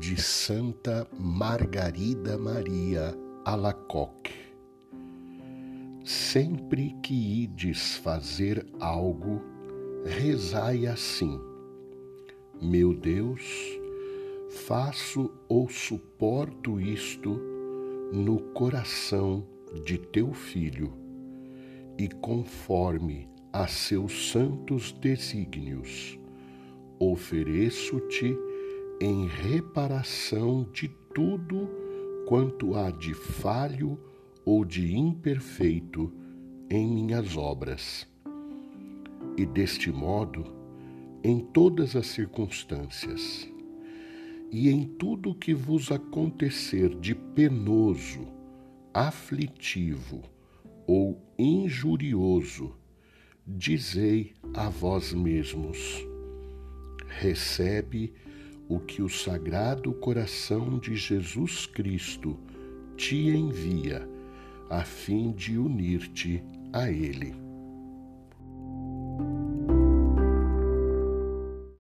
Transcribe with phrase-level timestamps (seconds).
[0.00, 4.32] de Santa Margarida Maria Alacoque.
[6.02, 9.42] Sempre que ides fazer algo,
[10.06, 11.38] rezai assim:
[12.62, 13.42] Meu Deus,
[14.48, 17.38] faço ou suporto isto
[18.10, 19.46] no coração
[19.84, 20.94] de teu filho
[21.98, 26.18] e conforme a seus santos desígnios,
[26.98, 28.34] ofereço-te
[29.00, 31.70] em reparação de tudo
[32.26, 33.98] quanto há de falho
[34.44, 36.12] ou de imperfeito
[36.68, 38.06] em minhas obras.
[39.38, 40.44] E deste modo,
[41.24, 43.48] em todas as circunstâncias,
[44.52, 48.28] e em tudo que vos acontecer de penoso,
[48.92, 50.22] aflitivo
[50.86, 52.74] ou injurioso,
[53.46, 56.04] dizei a vós mesmos:
[57.06, 58.12] recebe
[58.70, 62.38] o que o Sagrado Coração de Jesus Cristo
[62.96, 64.08] te envia,
[64.70, 66.40] a fim de unir-te
[66.72, 67.49] a Ele.